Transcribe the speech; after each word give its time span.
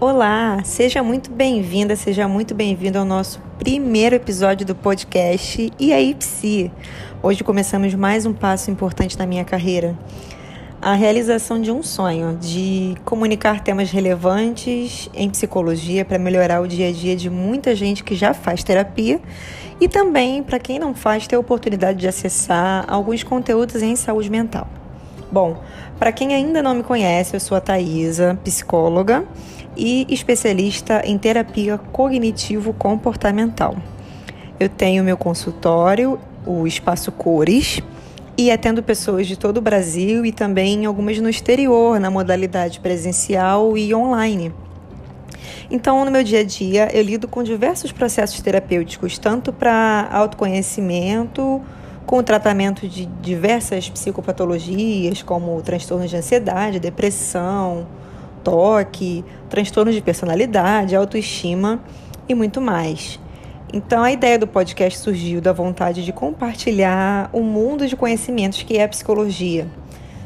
Olá, 0.00 0.62
seja 0.62 1.02
muito 1.02 1.28
bem-vinda, 1.28 1.96
seja 1.96 2.28
muito 2.28 2.54
bem-vindo 2.54 3.00
ao 3.00 3.04
nosso 3.04 3.40
primeiro 3.58 4.14
episódio 4.14 4.64
do 4.64 4.72
podcast 4.72 5.72
E 5.76 5.92
aí, 5.92 6.14
Psi? 6.14 6.70
Hoje 7.20 7.42
começamos 7.42 7.92
mais 7.94 8.24
um 8.24 8.32
passo 8.32 8.70
importante 8.70 9.18
na 9.18 9.26
minha 9.26 9.44
carreira. 9.44 9.98
A 10.80 10.94
realização 10.94 11.60
de 11.60 11.72
um 11.72 11.82
sonho, 11.82 12.38
de 12.40 12.94
comunicar 13.04 13.58
temas 13.64 13.90
relevantes 13.90 15.10
em 15.12 15.28
psicologia 15.28 16.04
para 16.04 16.16
melhorar 16.16 16.60
o 16.60 16.68
dia 16.68 16.90
a 16.90 16.92
dia 16.92 17.16
de 17.16 17.28
muita 17.28 17.74
gente 17.74 18.04
que 18.04 18.14
já 18.14 18.32
faz 18.32 18.62
terapia 18.62 19.20
e 19.80 19.88
também 19.88 20.44
para 20.44 20.60
quem 20.60 20.78
não 20.78 20.94
faz 20.94 21.26
ter 21.26 21.34
a 21.34 21.40
oportunidade 21.40 21.98
de 21.98 22.06
acessar 22.06 22.84
alguns 22.86 23.24
conteúdos 23.24 23.82
em 23.82 23.96
saúde 23.96 24.30
mental. 24.30 24.68
Bom, 25.30 25.60
para 25.98 26.12
quem 26.12 26.34
ainda 26.34 26.62
não 26.62 26.72
me 26.72 26.84
conhece, 26.84 27.34
eu 27.34 27.40
sou 27.40 27.58
a 27.58 27.60
Thaisa, 27.60 28.38
psicóloga 28.44 29.26
e 29.78 30.06
especialista 30.10 31.00
em 31.04 31.16
terapia 31.16 31.78
cognitivo-comportamental. 31.78 33.76
Eu 34.58 34.68
tenho 34.68 35.04
meu 35.04 35.16
consultório, 35.16 36.18
o 36.44 36.66
Espaço 36.66 37.12
Cores, 37.12 37.80
e 38.36 38.50
atendo 38.50 38.82
pessoas 38.82 39.26
de 39.26 39.36
todo 39.36 39.58
o 39.58 39.60
Brasil 39.60 40.26
e 40.26 40.32
também 40.32 40.84
algumas 40.84 41.18
no 41.18 41.28
exterior, 41.28 41.98
na 42.00 42.10
modalidade 42.10 42.80
presencial 42.80 43.78
e 43.78 43.94
online. 43.94 44.52
Então, 45.70 46.04
no 46.04 46.10
meu 46.10 46.24
dia 46.24 46.40
a 46.40 46.44
dia, 46.44 46.88
eu 46.92 47.02
lido 47.02 47.28
com 47.28 47.42
diversos 47.42 47.92
processos 47.92 48.40
terapêuticos, 48.40 49.18
tanto 49.18 49.52
para 49.52 50.08
autoconhecimento, 50.10 51.60
com 52.06 52.18
o 52.18 52.22
tratamento 52.22 52.88
de 52.88 53.04
diversas 53.04 53.90
psicopatologias, 53.90 55.22
como 55.22 55.60
transtornos 55.60 56.08
de 56.08 56.16
ansiedade, 56.16 56.80
depressão, 56.80 57.86
toque, 58.48 59.22
transtornos 59.50 59.94
de 59.94 60.00
personalidade, 60.00 60.96
autoestima 60.96 61.82
e 62.26 62.34
muito 62.34 62.62
mais. 62.62 63.20
Então, 63.72 64.02
a 64.02 64.10
ideia 64.10 64.38
do 64.38 64.46
podcast 64.46 64.98
surgiu 64.98 65.42
da 65.42 65.52
vontade 65.52 66.02
de 66.02 66.10
compartilhar 66.10 67.28
o 67.34 67.42
mundo 67.42 67.86
de 67.86 67.94
conhecimentos 67.94 68.62
que 68.62 68.78
é 68.78 68.84
a 68.84 68.88
psicologia. 68.88 69.68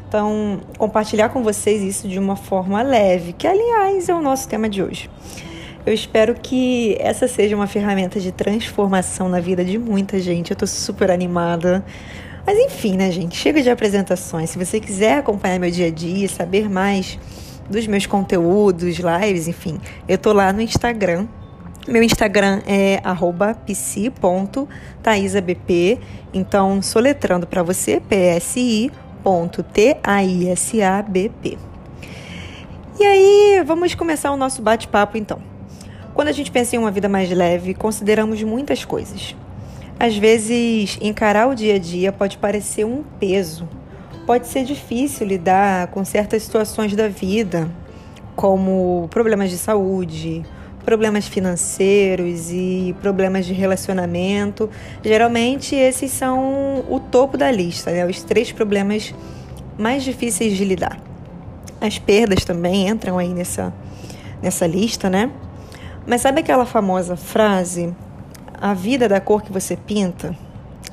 Então, 0.07 0.61
compartilhar 0.79 1.31
com 1.31 1.43
vocês 1.43 1.83
isso 1.83 2.07
de 2.07 2.21
uma 2.21 2.37
forma 2.37 2.81
leve, 2.83 3.33
que, 3.33 3.49
aliás, 3.49 4.09
é 4.09 4.15
o 4.15 4.23
nosso 4.23 4.49
tema 4.49 4.69
de 4.69 4.81
hoje. 4.81 5.11
Eu 5.85 5.93
espero 5.93 6.37
que 6.37 6.97
essa 7.01 7.27
seja 7.27 7.57
uma 7.57 7.67
ferramenta 7.67 8.21
de 8.21 8.31
transformação 8.31 9.29
na 9.29 9.41
vida 9.41 9.65
de 9.65 9.79
muita 9.79 10.21
gente. 10.21 10.53
Eu 10.53 10.55
estou 10.55 10.69
super 10.69 11.11
animada. 11.11 11.85
Mas 12.47 12.57
enfim, 12.57 12.97
né, 12.97 13.11
gente? 13.11 13.37
Chega 13.37 13.61
de 13.61 13.69
apresentações. 13.71 14.51
Se 14.51 14.65
você 14.65 14.79
quiser 14.79 15.19
acompanhar 15.19 15.59
meu 15.59 15.71
dia 15.73 15.89
a 15.89 15.91
dia, 15.91 16.29
saber 16.29 16.71
mais 16.71 17.19
dos 17.69 17.87
meus 17.87 18.07
conteúdos, 18.07 18.97
lives, 18.97 19.49
enfim, 19.49 19.81
eu 20.09 20.19
tô 20.19 20.33
lá 20.33 20.53
no 20.53 20.61
Instagram. 20.61 21.27
Meu 21.89 22.03
Instagram 22.03 22.63
é 22.67 23.01
psi.taisabp. 23.67 24.71
Então, 26.33 26.81
soletrando 26.81 27.47
para 27.47 27.63
você, 27.63 28.01
psi.taisabp. 28.01 28.93
E 33.01 33.05
aí, 33.05 33.63
vamos 33.67 33.95
começar 33.95 34.31
o 34.31 34.37
nosso 34.37 34.63
bate-papo 34.63 35.19
então. 35.19 35.41
Quando 36.15 36.29
a 36.29 36.33
gente 36.33 36.53
pensa 36.53 36.77
em 36.77 36.79
uma 36.79 36.91
vida 36.91 37.09
mais 37.09 37.31
leve, 37.31 37.75
consideramos 37.75 38.43
muitas 38.43 38.85
coisas. 38.85 39.35
Às 39.99 40.17
vezes, 40.17 40.99
encarar 41.01 41.49
o 41.49 41.55
dia 41.55 41.77
a 41.77 41.79
dia 41.79 42.13
pode 42.13 42.37
parecer 42.39 42.85
um 42.85 43.03
peso, 43.19 43.69
pode 44.27 44.47
ser 44.47 44.65
difícil 44.65 45.27
lidar 45.27 45.89
com 45.89 46.05
certas 46.05 46.43
situações 46.43 46.95
da 46.95 47.09
vida, 47.09 47.71
como 48.37 49.09
problemas 49.11 49.51
de 49.51 49.59
saúde, 49.59 50.45
problemas 50.85 51.27
financeiros 51.27 52.51
e 52.51 52.95
problemas 53.01 53.47
de 53.47 53.53
relacionamento. 53.53 54.69
Geralmente, 55.03 55.75
esses 55.75 56.11
são 56.11 56.85
o 56.89 57.01
topo 57.01 57.37
da 57.37 57.51
lista, 57.51 57.91
né? 57.91 58.07
os 58.07 58.23
três 58.23 58.53
problemas 58.53 59.15
mais 59.79 60.03
difíceis 60.03 60.57
de 60.57 60.65
lidar. 60.65 61.01
As 61.81 61.99
perdas 61.99 62.45
também 62.45 62.89
entram 62.89 63.19
aí 63.19 63.33
nessa, 63.35 63.73
nessa 64.41 64.67
lista, 64.67 65.11
né? 65.11 65.31
Mas 66.07 66.21
sabe 66.21 66.41
aquela 66.41 66.65
famosa 66.65 67.17
frase, 67.17 67.95
a 68.61 68.75
vida 68.75 69.09
da 69.09 69.21
cor 69.21 69.43
que 69.43 69.53
você 69.53 69.77
pinta? 69.77 70.37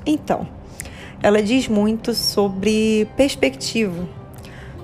Então, 0.05 0.47
ela 1.21 1.41
diz 1.41 1.67
muito 1.67 2.13
sobre 2.13 3.07
perspectiva. 3.17 4.07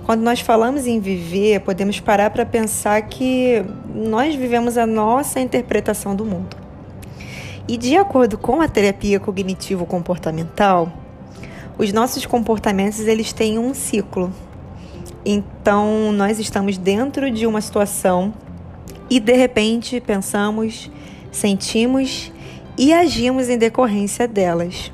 Quando 0.05 0.21
nós 0.21 0.39
falamos 0.39 0.85
em 0.85 0.99
viver, 0.99 1.61
podemos 1.61 1.99
parar 1.99 2.29
para 2.29 2.45
pensar 2.45 3.01
que 3.03 3.65
nós 3.93 4.35
vivemos 4.35 4.77
a 4.77 4.85
nossa 4.85 5.39
interpretação 5.39 6.15
do 6.15 6.23
mundo. 6.23 6.55
E 7.67 7.77
de 7.77 7.97
acordo 7.97 8.37
com 8.37 8.61
a 8.61 8.67
terapia 8.67 9.19
cognitivo-comportamental, 9.19 10.93
os 11.77 11.91
nossos 11.91 12.25
comportamentos 12.25 12.99
eles 12.99 13.33
têm 13.33 13.57
um 13.57 13.73
ciclo. 13.73 14.31
Então, 15.25 16.11
nós 16.11 16.37
estamos 16.37 16.77
dentro 16.77 17.31
de 17.31 17.47
uma 17.47 17.59
situação 17.59 18.31
e 19.09 19.19
de 19.19 19.33
repente 19.33 19.99
pensamos, 19.99 20.91
sentimos 21.31 22.31
e 22.77 22.93
agimos 22.93 23.49
em 23.49 23.57
decorrência 23.57 24.27
delas. 24.27 24.91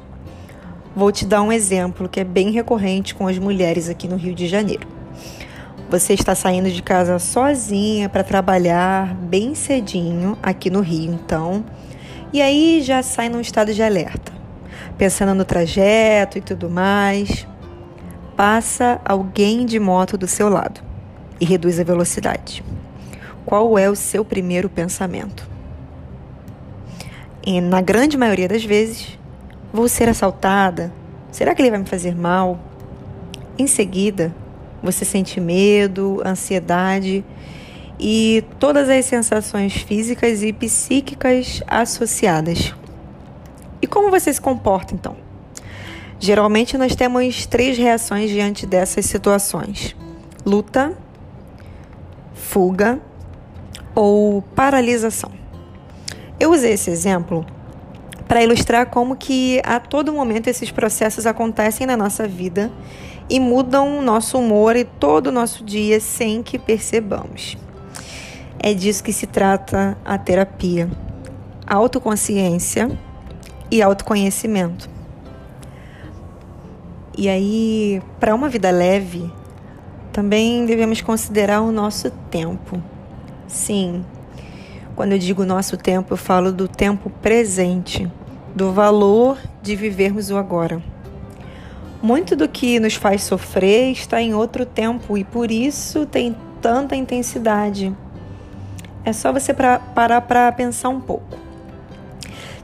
Vou 0.94 1.10
te 1.10 1.26
dar 1.26 1.42
um 1.42 1.54
exemplo 1.54 2.10
que 2.10 2.20
é 2.20 2.24
bem 2.24 2.52
recorrente 2.52 3.16
com 3.16 3.26
as 3.26 3.40
mulheres 3.40 3.88
aqui 3.88 4.10
no 4.10 4.18
Rio 4.18 4.36
de 4.36 4.46
Janeiro. 4.46 4.86
Você 5.90 6.14
está 6.14 6.36
saindo 6.36 6.70
de 6.70 6.84
casa 6.84 7.18
sozinha 7.18 8.10
para 8.10 8.26
trabalhar 8.26 9.16
bem 9.16 9.56
cedinho 9.56 10.38
aqui 10.44 10.70
no 10.70 10.82
Rio, 10.82 11.14
então, 11.14 11.64
e 12.34 12.42
aí 12.42 12.82
já 12.82 13.02
sai 13.02 13.30
num 13.30 13.40
estado 13.40 13.74
de 13.74 13.82
alerta, 13.82 14.34
pensando 14.98 15.34
no 15.34 15.46
trajeto 15.46 16.38
e 16.38 16.42
tudo 16.42 16.70
mais. 16.70 17.48
Passa 18.36 19.00
alguém 19.06 19.66
de 19.66 19.80
moto 19.80 20.18
do 20.18 20.28
seu 20.28 20.50
lado 20.50 20.82
e 21.40 21.46
reduz 21.46 21.80
a 21.80 21.86
velocidade. 21.86 22.64
Qual 23.46 23.80
é 23.80 23.90
o 23.90 23.96
seu 23.96 24.26
primeiro 24.26 24.70
pensamento? 24.70 25.50
E 27.46 27.62
na 27.62 27.82
grande 27.82 28.18
maioria 28.18 28.48
das 28.48 28.64
vezes, 28.64 29.18
Vou 29.74 29.88
ser 29.88 30.10
assaltada? 30.10 30.92
Será 31.32 31.56
que 31.56 31.62
ele 31.62 31.70
vai 31.70 31.80
me 31.80 31.86
fazer 31.86 32.14
mal? 32.14 32.60
Em 33.58 33.68
seguida, 33.68 34.36
você 34.84 35.06
sente 35.06 35.40
medo, 35.40 36.22
ansiedade 36.26 37.24
e 37.98 38.44
todas 38.60 38.90
as 38.90 39.06
sensações 39.06 39.74
físicas 39.74 40.44
e 40.44 40.52
psíquicas 40.52 41.64
associadas. 41.68 42.76
E 43.82 43.88
como 43.88 44.10
você 44.10 44.34
se 44.34 44.42
comporta 44.42 44.94
então? 44.94 45.16
Geralmente 46.20 46.78
nós 46.78 46.94
temos 46.94 47.46
três 47.46 47.78
reações 47.78 48.30
diante 48.30 48.66
dessas 48.66 49.06
situações: 49.06 49.96
luta, 50.46 50.98
fuga 52.34 53.00
ou 53.96 54.42
paralisação. 54.42 55.32
Eu 56.38 56.52
usei 56.52 56.74
esse 56.74 56.90
exemplo 56.90 57.46
para 58.32 58.42
ilustrar 58.42 58.86
como 58.86 59.18
que 59.18 59.62
a 59.62 59.78
todo 59.78 60.14
momento 60.14 60.48
esses 60.48 60.72
processos 60.72 61.26
acontecem 61.26 61.86
na 61.86 61.98
nossa 61.98 62.26
vida 62.26 62.72
e 63.30 63.42
mudam 63.42 64.00
o 64.00 64.02
nosso 64.02 64.38
humor 64.38 64.78
e 64.78 64.86
todo 64.86 65.28
o 65.28 65.32
nosso 65.34 65.66
dia 65.66 66.00
sem 66.00 66.42
que 66.42 66.58
percebamos. 66.58 67.58
É 68.58 68.74
disso 68.74 69.04
que 69.04 69.12
se 69.12 69.28
trata 69.28 69.98
a 70.06 70.18
terapia: 70.18 70.90
autoconsciência 71.68 72.98
e 73.70 73.82
autoconhecimento. 73.82 74.90
E 77.18 77.28
aí, 77.28 78.02
para 78.18 78.34
uma 78.34 78.48
vida 78.48 78.72
leve, 78.72 79.30
também 80.14 80.66
devemos 80.66 81.02
considerar 81.02 81.60
o 81.60 81.70
nosso 81.70 82.10
tempo. 82.30 82.82
Sim, 83.46 84.06
quando 84.96 85.12
eu 85.12 85.20
digo 85.20 85.44
nosso 85.44 85.76
tempo, 85.76 86.14
eu 86.14 86.18
falo 86.18 86.54
do 86.54 86.70
tempo 86.70 87.10
presente 87.10 88.10
do 88.56 88.72
valor 88.72 89.38
de 89.62 89.76
vivermos 89.76 90.30
o 90.30 90.38
agora. 90.38 90.82
Muito 92.02 92.36
do 92.36 92.48
que 92.48 92.80
nos 92.80 92.96
faz 92.96 93.24
sofrer 93.24 93.92
está 93.92 94.22
em 94.22 94.34
outro 94.34 94.66
tempo 94.66 95.18
e 95.18 95.24
por 95.24 95.52
isso 95.52 96.06
tem 96.06 96.36
tanta 96.62 96.96
intensidade. 96.96 97.96
É 99.04 99.14
só 99.14 99.32
você 99.32 99.54
pra, 99.54 99.80
parar 99.80 100.22
para 100.22 100.52
pensar 100.52 100.90
um 100.90 101.00
pouco. 101.00 101.38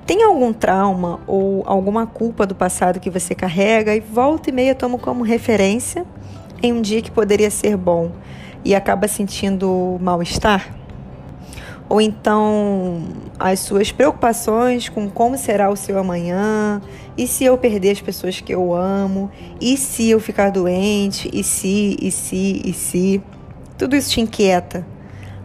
Tem 0.06 0.24
algum 0.24 0.54
trauma 0.54 1.19
ou 1.28 1.63
alguma 1.66 2.07
culpa 2.07 2.45
do 2.45 2.56
passado 2.56 3.00
que 3.00 3.10
você 3.10 3.36
carrega 3.36 3.95
e 3.95 4.00
volta 4.00 4.50
e 4.50 4.54
meia 4.54 4.74
toma 4.74 4.98
como 4.98 5.24
referência 5.24 6.06
em 6.63 6.72
um 6.74 6.81
dia 6.81 7.01
que 7.01 7.12
poderia 7.12 7.51
ser 7.51 7.75
bom 7.75 8.12
e 8.63 8.74
acaba 8.74 9.07
sentindo 9.07 9.98
mal-estar? 10.00 10.76
Ou 11.89 12.01
então 12.01 13.01
as 13.39 13.60
suas 13.62 13.92
preocupações 13.92 14.89
com 14.89 15.10
como 15.10 15.38
será 15.38 15.69
o 15.69 15.75
seu 15.75 15.98
amanhã, 15.98 16.81
e 17.18 17.25
se 17.28 17.45
eu 17.45 17.57
perder 17.57 17.92
as 17.92 18.01
pessoas 18.01 18.42
que 18.42 18.54
eu 18.54 18.74
amo, 18.74 19.31
e 19.62 19.78
se 19.78 20.10
eu 20.10 20.19
ficar 20.19 20.51
doente, 20.51 21.30
e 21.34 21.44
se, 21.44 21.98
e 22.01 22.12
se, 22.12 22.62
e 22.66 22.74
se. 22.74 23.22
Tudo 23.78 23.95
isso 23.95 24.12
te 24.12 24.22
inquieta. 24.22 24.86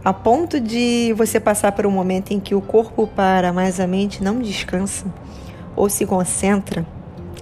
a 0.05 0.13
ponto 0.13 0.59
de 0.59 1.15
você 1.17 1.39
passar 1.39 1.71
por 1.73 1.87
um 1.87 1.91
momento 1.91 2.33
em 2.33 2.41
que 2.41 2.57
o 2.57 2.61
corpo 2.61 3.07
para, 3.07 3.53
mas 3.53 3.79
a 3.79 3.87
mente 3.87 4.23
não 4.23 4.41
descansa 4.41 5.07
ou 5.77 5.89
se 5.89 6.05
concentra, 6.05 6.85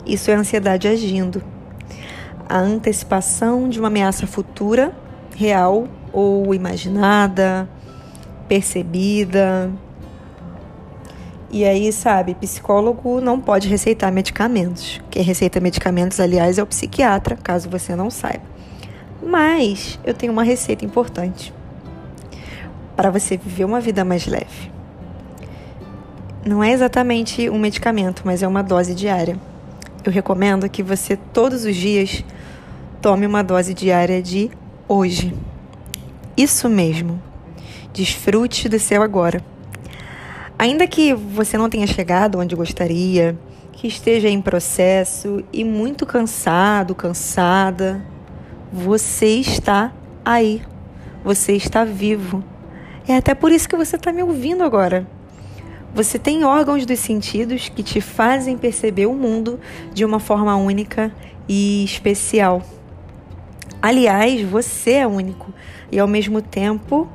isso 0.05 0.31
é 0.31 0.35
ansiedade 0.35 0.87
agindo. 0.87 1.43
A 2.49 2.59
antecipação 2.59 3.69
de 3.69 3.79
uma 3.79 3.89
ameaça 3.89 4.27
futura, 4.27 4.93
real 5.37 5.89
ou 6.13 6.55
imaginada, 6.55 7.69
percebida. 8.51 9.71
E 11.53 11.65
aí, 11.65 11.93
sabe, 11.93 12.35
psicólogo 12.35 13.21
não 13.21 13.41
pode 13.41 13.69
receitar 13.69 14.11
medicamentos. 14.11 15.01
Quem 15.09 15.23
receita 15.23 15.61
medicamentos, 15.61 16.19
aliás, 16.19 16.59
é 16.59 16.63
o 16.63 16.67
psiquiatra, 16.67 17.37
caso 17.37 17.71
você 17.71 17.95
não 17.95 18.11
saiba. 18.11 18.43
Mas 19.25 20.01
eu 20.05 20.13
tenho 20.13 20.33
uma 20.33 20.43
receita 20.43 20.85
importante 20.85 21.55
para 22.97 23.09
você 23.09 23.37
viver 23.37 23.65
uma 23.65 23.81
vida 23.81 24.05
mais 24.05 24.27
leve. 24.27 24.73
Não 26.45 26.65
é 26.65 26.73
exatamente 26.73 27.49
um 27.49 27.59
medicamento, 27.59 28.23
mas 28.25 28.43
é 28.43 28.49
uma 28.49 28.63
dose 28.63 28.97
diária. 28.97 29.39
Eu 30.05 30.11
recomendo 30.11 30.69
que 30.69 30.83
você 30.83 31.17
todos 31.17 31.65
os 31.65 31.77
dias 31.77 32.25
tome 33.01 33.27
uma 33.27 33.45
dose 33.45 33.75
diária 33.75 34.21
de 34.21 34.51
hoje. 34.89 35.33
Isso 36.37 36.69
mesmo. 36.69 37.30
Desfrute 37.93 38.69
do 38.69 38.79
seu 38.79 39.03
agora. 39.03 39.45
Ainda 40.59 40.87
que 40.87 41.15
você 41.15 41.57
não 41.57 41.71
tenha 41.71 41.87
chegado 41.87 42.39
onde 42.39 42.55
gostaria, 42.55 43.37
que 43.73 43.87
esteja 43.89 44.29
em 44.29 44.43
processo 44.43 45.43
e 45.53 45.65
muito 45.65 46.05
cansado, 46.05 46.95
cansada, 46.95 48.05
você 48.73 49.27
está 49.37 49.93
aí. 50.25 50.63
Você 51.25 51.53
está 51.53 51.85
vivo. 51.85 52.45
É 53.09 53.17
até 53.17 53.35
por 53.35 53.51
isso 53.51 53.69
que 53.69 53.77
você 53.77 53.97
está 53.97 54.13
me 54.13 54.23
ouvindo 54.23 54.63
agora. 54.63 55.07
Você 55.95 56.19
tem 56.19 56.45
órgãos 56.45 56.87
dos 56.87 57.01
sentidos 57.01 57.69
que 57.69 57.83
te 57.83 58.01
fazem 58.01 58.57
perceber 58.57 59.07
o 59.07 59.15
mundo 59.15 59.59
de 59.93 60.05
uma 60.05 60.21
forma 60.21 60.55
única 60.57 61.13
e 61.49 61.83
especial. 61.83 62.63
Aliás, 63.83 64.43
você 64.43 64.93
é 64.93 65.07
único 65.07 65.53
e 65.91 65.99
ao 65.99 66.07
mesmo 66.07 66.41
tempo 66.41 67.09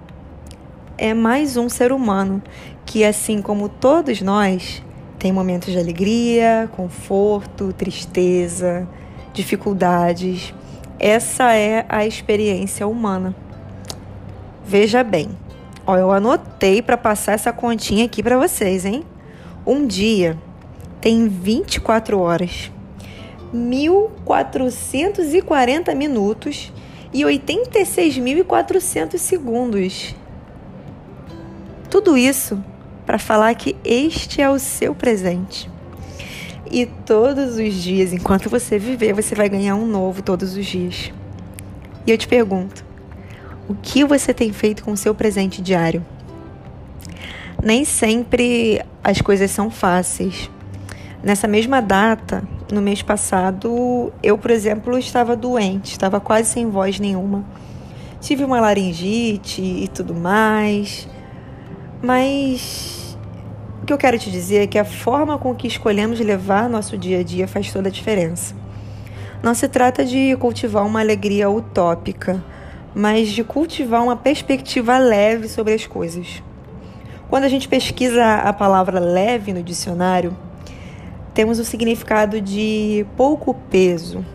é 0.97 1.13
mais 1.13 1.57
um 1.57 1.67
ser 1.67 1.91
humano 1.91 2.41
que, 2.85 3.03
assim 3.03 3.41
como 3.41 3.67
todos 3.67 4.21
nós, 4.21 4.81
tem 5.19 5.29
momentos 5.31 5.71
de 5.71 5.79
alegria, 5.79 6.69
conforto, 6.75 7.71
tristeza, 7.73 8.87
dificuldades. 9.33 10.53
Essa 10.99 11.53
é 11.53 11.85
a 11.89 12.05
experiência 12.05 12.87
humana. 12.87 13.35
Veja 14.65 15.03
bem. 15.03 15.29
Ó, 15.85 15.97
eu 15.97 16.11
anotei 16.11 16.81
para 16.81 16.97
passar 16.97 17.33
essa 17.33 17.53
continha 17.53 18.05
aqui 18.05 18.23
para 18.23 18.37
vocês, 18.37 18.85
hein? 18.85 19.03
Um 19.65 19.85
dia 19.85 20.37
tem 21.01 21.27
24 21.27 22.17
horas, 22.19 22.71
1440 23.53 25.93
minutos 25.93 26.71
e 27.13 27.23
86.400 27.23 29.17
segundos. 29.17 30.15
Tudo 31.95 32.17
isso 32.17 32.61
para 33.05 33.17
falar 33.17 33.55
que 33.55 33.73
este 33.81 34.41
é 34.41 34.49
o 34.49 34.59
seu 34.59 34.93
presente. 34.93 35.71
E 36.69 36.85
todos 36.85 37.55
os 37.55 37.73
dias, 37.73 38.11
enquanto 38.11 38.49
você 38.49 38.77
viver, 38.77 39.13
você 39.13 39.33
vai 39.33 39.47
ganhar 39.47 39.75
um 39.75 39.87
novo 39.87 40.21
todos 40.21 40.57
os 40.57 40.65
dias. 40.65 41.13
E 42.05 42.11
eu 42.11 42.17
te 42.17 42.27
pergunto: 42.27 42.83
o 43.69 43.73
que 43.73 44.03
você 44.03 44.33
tem 44.33 44.51
feito 44.51 44.83
com 44.83 44.91
o 44.91 44.97
seu 44.97 45.15
presente 45.15 45.61
diário? 45.61 46.05
Nem 47.63 47.85
sempre 47.85 48.81
as 49.01 49.21
coisas 49.21 49.49
são 49.49 49.71
fáceis. 49.71 50.51
Nessa 51.23 51.47
mesma 51.47 51.81
data, 51.81 52.43
no 52.73 52.81
mês 52.81 53.01
passado, 53.01 54.11
eu, 54.21 54.37
por 54.37 54.51
exemplo, 54.51 54.97
estava 54.97 55.33
doente, 55.33 55.93
estava 55.93 56.19
quase 56.19 56.49
sem 56.49 56.69
voz 56.69 56.99
nenhuma. 56.99 57.45
Tive 58.19 58.43
uma 58.43 58.59
laringite 58.59 59.61
e 59.61 59.87
tudo 59.87 60.13
mais. 60.13 61.07
Mas 62.01 63.17
o 63.81 63.85
que 63.85 63.93
eu 63.93 63.97
quero 63.97 64.17
te 64.19 64.31
dizer 64.31 64.63
é 64.63 64.67
que 64.67 64.77
a 64.77 64.85
forma 64.85 65.37
com 65.37 65.55
que 65.55 65.67
escolhemos 65.67 66.19
levar 66.19 66.69
nosso 66.69 66.97
dia 66.97 67.19
a 67.19 67.23
dia 67.23 67.47
faz 67.47 67.71
toda 67.71 67.89
a 67.89 67.91
diferença. 67.91 68.55
Não 69.43 69.53
se 69.53 69.67
trata 69.67 70.03
de 70.03 70.35
cultivar 70.37 70.85
uma 70.85 70.99
alegria 70.99 71.49
utópica 71.49 72.43
mas 72.95 73.27
de 73.27 73.43
cultivar 73.43 74.01
uma 74.01 74.15
perspectiva 74.15 74.97
leve 74.97 75.49
sobre 75.49 75.73
as 75.73 75.85
coisas. 75.85 76.41
Quando 77.29 77.43
a 77.43 77.49
gente 77.49 77.67
pesquisa 77.67 78.23
a 78.23 78.53
palavra 78.53 78.99
leve 78.99 79.51
no 79.51 79.61
dicionário, 79.61 80.35
temos 81.33 81.59
o 81.59 81.65
significado 81.65 82.39
de 82.39 83.05
pouco 83.17 83.53
peso, 83.69 84.25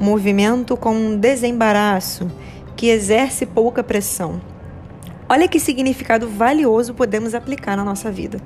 movimento 0.00 0.76
com 0.76 1.16
desembaraço, 1.16 2.30
que 2.76 2.86
exerce 2.86 3.44
pouca 3.44 3.82
pressão. 3.82 4.40
Olha 5.32 5.46
que 5.46 5.60
significado 5.60 6.28
valioso 6.28 6.92
podemos 6.92 7.36
aplicar 7.36 7.76
na 7.76 7.84
nossa 7.84 8.10
vida. 8.10 8.40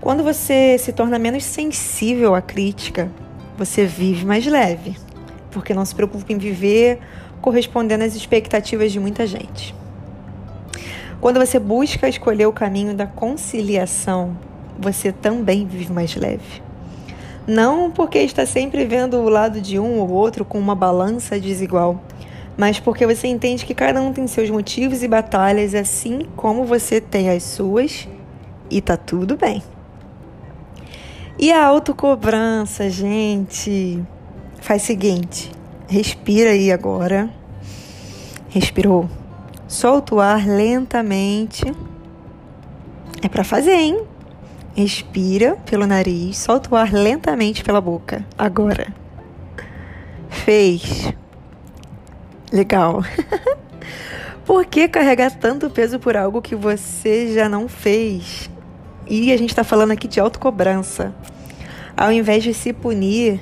Quando 0.00 0.24
você 0.24 0.76
se 0.78 0.92
torna 0.92 1.16
menos 1.16 1.44
sensível 1.44 2.34
à 2.34 2.42
crítica, 2.42 3.08
você 3.56 3.86
vive 3.86 4.26
mais 4.26 4.44
leve, 4.44 4.96
porque 5.52 5.72
não 5.72 5.84
se 5.84 5.94
preocupa 5.94 6.32
em 6.32 6.38
viver 6.38 6.98
correspondendo 7.40 8.02
às 8.02 8.16
expectativas 8.16 8.90
de 8.90 8.98
muita 8.98 9.28
gente. 9.28 9.72
Quando 11.20 11.38
você 11.38 11.60
busca 11.60 12.08
escolher 12.08 12.46
o 12.46 12.52
caminho 12.52 12.92
da 12.92 13.06
conciliação, 13.06 14.36
você 14.76 15.12
também 15.12 15.68
vive 15.68 15.92
mais 15.92 16.16
leve. 16.16 16.64
Não 17.46 17.92
porque 17.92 18.18
está 18.18 18.44
sempre 18.44 18.84
vendo 18.86 19.18
o 19.18 19.28
lado 19.28 19.60
de 19.60 19.78
um 19.78 20.00
ou 20.00 20.10
outro 20.10 20.44
com 20.44 20.58
uma 20.58 20.74
balança 20.74 21.38
desigual, 21.38 22.02
mas 22.56 22.78
porque 22.78 23.06
você 23.06 23.26
entende 23.26 23.66
que 23.66 23.74
cada 23.74 24.00
um 24.00 24.12
tem 24.12 24.26
seus 24.26 24.48
motivos 24.50 25.02
e 25.02 25.08
batalhas, 25.08 25.74
assim 25.74 26.26
como 26.36 26.64
você 26.64 27.00
tem 27.00 27.30
as 27.30 27.42
suas, 27.42 28.08
e 28.70 28.80
tá 28.80 28.96
tudo 28.96 29.36
bem. 29.36 29.62
E 31.38 31.52
a 31.52 31.64
autocobrança, 31.64 32.88
gente? 32.88 34.02
Faz 34.60 34.82
o 34.82 34.86
seguinte: 34.86 35.50
Respira 35.88 36.50
aí 36.50 36.70
agora. 36.70 37.28
Respirou. 38.48 39.08
Solta 39.66 40.14
o 40.14 40.20
ar 40.20 40.46
lentamente. 40.46 41.64
É 43.20 43.28
para 43.28 43.42
fazer, 43.42 43.74
hein? 43.74 44.04
Respira 44.76 45.56
pelo 45.66 45.86
nariz, 45.86 46.38
solta 46.38 46.72
o 46.72 46.76
ar 46.76 46.92
lentamente 46.92 47.62
pela 47.62 47.80
boca. 47.80 48.24
Agora. 48.36 48.92
Fez. 50.28 51.12
Legal. 52.54 53.02
por 54.46 54.64
que 54.64 54.88
carregar 54.88 55.32
tanto 55.32 55.68
peso 55.68 55.98
por 55.98 56.16
algo 56.16 56.40
que 56.40 56.54
você 56.54 57.34
já 57.34 57.48
não 57.48 57.68
fez? 57.68 58.48
E 59.06 59.32
a 59.32 59.36
gente 59.36 59.50
está 59.50 59.64
falando 59.64 59.90
aqui 59.90 60.08
de 60.08 60.20
autocobrança. 60.20 61.14
Ao 61.96 62.10
invés 62.10 62.42
de 62.42 62.54
se 62.54 62.72
punir, 62.72 63.40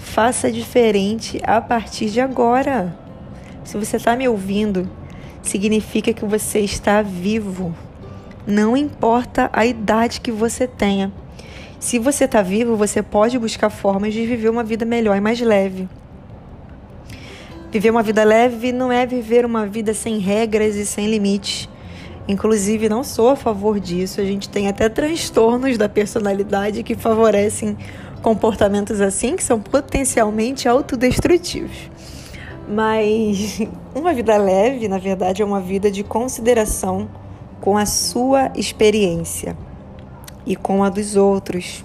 Faça 0.00 0.50
diferente 0.50 1.40
a 1.44 1.60
partir 1.60 2.10
de 2.10 2.20
agora. 2.20 2.96
Se 3.62 3.76
você 3.76 3.96
está 3.96 4.16
me 4.16 4.26
ouvindo, 4.26 4.90
significa 5.40 6.12
que 6.12 6.24
você 6.24 6.58
está 6.60 7.00
vivo. 7.00 7.72
Não 8.44 8.76
importa 8.76 9.48
a 9.52 9.64
idade 9.64 10.20
que 10.20 10.32
você 10.32 10.66
tenha. 10.66 11.12
Se 11.78 11.98
você 11.98 12.24
está 12.24 12.42
vivo, 12.42 12.76
você 12.76 13.02
pode 13.02 13.38
buscar 13.38 13.70
formas 13.70 14.12
de 14.12 14.26
viver 14.26 14.48
uma 14.48 14.64
vida 14.64 14.84
melhor 14.84 15.16
e 15.16 15.20
mais 15.20 15.40
leve. 15.40 15.88
Viver 17.70 17.90
uma 17.90 18.02
vida 18.02 18.24
leve 18.24 18.72
não 18.72 18.90
é 18.90 19.06
viver 19.06 19.46
uma 19.46 19.64
vida 19.64 19.94
sem 19.94 20.18
regras 20.18 20.74
e 20.74 20.84
sem 20.84 21.06
limites. 21.08 21.68
Inclusive, 22.26 22.88
não 22.88 23.04
sou 23.04 23.28
a 23.28 23.36
favor 23.36 23.78
disso. 23.78 24.20
A 24.20 24.24
gente 24.24 24.48
tem 24.48 24.66
até 24.66 24.88
transtornos 24.88 25.78
da 25.78 25.88
personalidade 25.88 26.82
que 26.82 26.96
favorecem 26.96 27.76
comportamentos 28.22 29.00
assim 29.00 29.36
que 29.36 29.44
são 29.44 29.60
potencialmente 29.60 30.68
autodestrutivos. 30.68 31.90
Mas 32.68 33.60
uma 33.94 34.12
vida 34.12 34.36
leve, 34.36 34.88
na 34.88 34.98
verdade, 34.98 35.40
é 35.40 35.44
uma 35.44 35.60
vida 35.60 35.90
de 35.90 36.02
consideração 36.02 37.08
com 37.60 37.76
a 37.76 37.86
sua 37.86 38.50
experiência 38.56 39.56
e 40.44 40.56
com 40.56 40.82
a 40.82 40.88
dos 40.88 41.14
outros. 41.14 41.84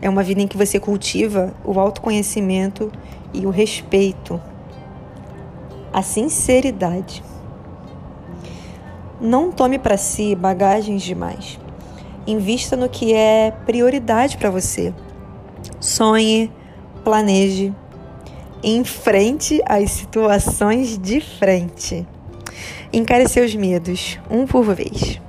É 0.00 0.08
uma 0.08 0.22
vida 0.22 0.40
em 0.40 0.48
que 0.48 0.56
você 0.56 0.80
cultiva 0.80 1.52
o 1.64 1.78
autoconhecimento 1.78 2.90
e 3.32 3.46
o 3.46 3.50
respeito, 3.50 4.40
a 5.92 6.02
sinceridade. 6.02 7.22
Não 9.20 9.52
tome 9.52 9.78
para 9.78 9.96
si 9.96 10.34
bagagens 10.34 11.02
demais. 11.02 11.58
Invista 12.26 12.76
no 12.76 12.88
que 12.88 13.12
é 13.12 13.52
prioridade 13.66 14.36
para 14.36 14.50
você 14.50 14.92
sonhe, 15.80 16.50
planeje, 17.02 17.74
enfrente 18.62 19.60
as 19.66 19.90
situações 19.90 20.96
de 20.98 21.20
frente. 21.20 22.06
Encare 22.92 23.28
seus 23.28 23.54
medos, 23.54 24.18
um 24.30 24.46
por 24.46 24.74
vez. 24.74 25.20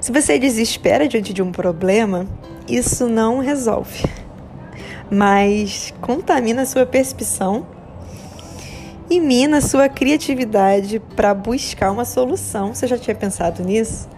Se 0.00 0.12
você 0.12 0.38
desespera 0.38 1.08
diante 1.08 1.32
de 1.32 1.42
um 1.42 1.50
problema, 1.50 2.26
isso 2.68 3.08
não 3.08 3.38
resolve, 3.38 4.04
mas 5.10 5.94
contamina 6.00 6.66
sua 6.66 6.84
percepção 6.84 7.66
e 9.14 9.20
mina 9.20 9.60
sua 9.60 9.88
criatividade 9.88 10.98
para 11.14 11.32
buscar 11.32 11.92
uma 11.92 12.04
solução. 12.04 12.74
Você 12.74 12.84
já 12.86 12.98
tinha 12.98 13.14
pensado 13.14 13.62
nisso? 13.62 14.08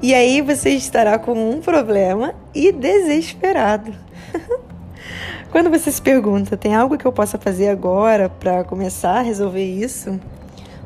E 0.00 0.14
aí 0.14 0.40
você 0.40 0.70
estará 0.70 1.18
com 1.18 1.32
um 1.32 1.60
problema 1.60 2.32
e 2.54 2.70
desesperado. 2.70 3.92
Quando 5.50 5.68
você 5.68 5.90
se 5.90 6.00
pergunta, 6.00 6.56
tem 6.56 6.76
algo 6.76 6.96
que 6.96 7.04
eu 7.04 7.12
possa 7.12 7.38
fazer 7.38 7.68
agora 7.68 8.28
para 8.28 8.62
começar 8.62 9.18
a 9.18 9.22
resolver 9.22 9.64
isso? 9.64 10.20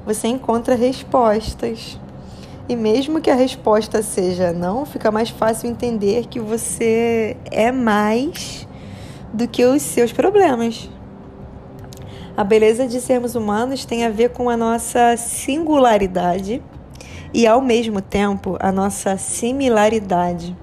Você 0.07 0.29
encontra 0.29 0.75
respostas. 0.75 2.01
E 2.67 2.75
mesmo 2.75 3.21
que 3.21 3.29
a 3.29 3.35
resposta 3.35 4.03
seja 4.03 4.53
não, 4.55 4.87
fica 4.87 5.11
mais 5.11 5.29
fácil 5.29 5.69
entender 5.69 6.29
que 6.29 6.41
você 6.41 7.37
é 7.51 7.71
mais 7.71 8.67
do 9.35 9.47
que 9.47 9.65
os 9.67 9.83
seus 9.83 10.13
problemas. 10.13 10.89
A 12.41 12.45
beleza 12.45 12.87
de 12.87 13.03
sermos 13.03 13.35
humanos 13.35 13.85
tem 13.85 14.07
a 14.07 14.09
ver 14.09 14.31
com 14.31 14.49
a 14.49 14.57
nossa 14.57 15.15
singularidade 15.19 16.63
e, 17.35 17.47
ao 17.47 17.61
mesmo 17.61 18.01
tempo, 18.01 18.57
a 18.59 18.73
nossa 18.73 19.19
similaridade. 19.19 20.57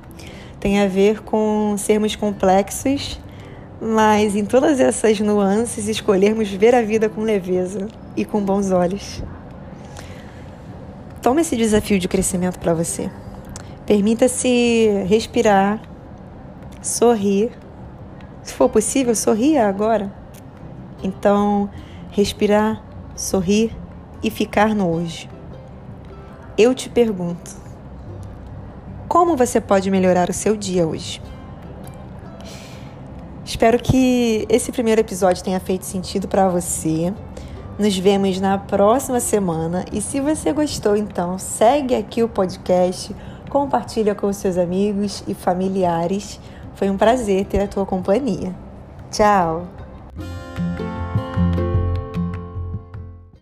Tem 0.60 0.82
a 0.82 0.88
ver 0.88 1.22
com 1.22 1.76
sermos 1.78 2.16
complexos, 2.16 3.22
mas 3.80 4.36
em 4.36 4.44
todas 4.44 4.80
essas 4.80 5.20
nuances 5.20 5.88
escolhermos 5.88 6.50
ver 6.50 6.74
a 6.74 6.82
vida 6.82 7.10
com 7.10 7.22
leveza 7.22 7.86
e 8.16 8.26
com 8.26 8.42
bons 8.42 8.72
olhos. 8.72 9.24
Tome 11.22 11.42
esse 11.42 11.56
desafio 11.56 12.00
de 12.00 12.08
crescimento 12.08 12.58
para 12.58 12.74
você. 12.74 13.08
Permita-se 13.86 15.06
respirar, 15.08 15.80
sorrir. 16.82 17.52
Se 18.42 18.52
for 18.52 18.68
possível, 18.68 19.14
sorria 19.14 19.70
agora. 19.70 20.12
Então, 21.04 21.70
respirar, 22.12 22.84
sorrir 23.16 23.76
e 24.24 24.30
ficar 24.30 24.74
no 24.74 24.90
hoje. 24.92 25.30
Eu 26.58 26.74
te 26.74 26.90
pergunto: 26.90 27.52
como 29.08 29.36
você 29.36 29.62
pode 29.62 29.90
melhorar 29.90 30.30
o 30.30 30.34
seu 30.34 30.56
dia 30.56 30.88
hoje? 30.88 31.22
Espero 33.46 33.80
que 33.80 34.46
esse 34.50 34.72
primeiro 34.72 35.00
episódio 35.00 35.44
tenha 35.44 35.60
feito 35.60 35.86
sentido 35.86 36.28
para 36.28 36.50
você. 36.50 37.14
Nos 37.80 37.98
vemos 37.98 38.42
na 38.42 38.58
próxima 38.58 39.20
semana 39.20 39.86
e 39.94 40.02
se 40.02 40.20
você 40.20 40.52
gostou, 40.52 40.98
então 40.98 41.38
segue 41.38 41.96
aqui 41.96 42.24
o 42.24 42.28
podcast, 42.28 43.16
compartilha 43.50 44.14
com 44.14 44.34
seus 44.34 44.58
amigos 44.58 45.24
e 45.28 45.34
familiares. 45.34 46.40
Foi 46.76 46.90
um 46.90 46.98
prazer 46.98 47.46
ter 47.46 47.62
a 47.62 47.68
tua 47.68 47.86
companhia. 47.86 48.54
Tchau. 49.12 49.77